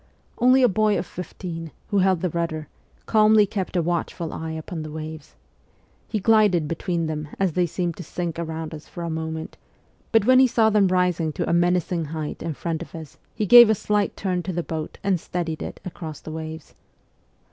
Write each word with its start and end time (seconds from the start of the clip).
Only 0.39 0.63
a 0.63 0.67
boy 0.67 0.97
of 0.97 1.05
fifteen, 1.05 1.69
who 1.89 1.99
held 1.99 2.21
the 2.21 2.31
rudder, 2.31 2.67
calmly 3.05 3.45
kept 3.45 3.75
a 3.75 3.83
watchful 3.83 4.33
eye 4.33 4.49
upon 4.53 4.81
the 4.81 4.89
waves. 4.89 5.35
He 6.07 6.19
glided 6.19 6.67
between 6.67 7.05
them 7.05 7.27
as 7.39 7.51
they 7.53 7.67
seemed 7.67 7.97
to 7.97 8.03
sink 8.03 8.39
around 8.39 8.73
us 8.73 8.87
for 8.87 9.03
a 9.03 9.11
moment: 9.11 9.57
but 10.11 10.25
when 10.25 10.39
he 10.39 10.47
saw 10.47 10.71
them 10.71 10.85
SIBERIA 10.85 11.11
225 11.13 11.21
rising 11.21 11.33
to 11.45 11.49
a 11.51 11.53
menacing 11.53 12.05
height 12.05 12.41
in 12.41 12.55
front 12.55 12.81
of 12.81 12.95
us 12.95 13.19
he 13.35 13.45
gave 13.45 13.69
a 13.69 13.75
slight 13.75 14.17
turn 14.17 14.41
to 14.41 14.51
the 14.51 14.63
boat 14.63 14.97
and 15.03 15.19
steadied 15.19 15.61
it 15.61 15.79
across 15.85 16.19
the 16.19 16.31
waves. 16.31 16.73